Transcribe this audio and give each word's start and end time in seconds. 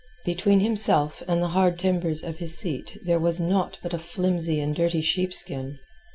Between 0.25 0.61
himself 0.61 1.21
and 1.27 1.43
the 1.43 1.49
hard 1.49 1.77
timbers 1.77 2.23
of 2.23 2.39
his 2.39 2.57
seat 2.57 2.97
there 3.03 3.19
was 3.19 3.39
naught 3.39 3.77
but 3.83 3.93
a 3.93 3.99
flimsy 3.99 4.59
and 4.59 4.75
dirty 4.75 4.99
sheepskin. 5.01 5.77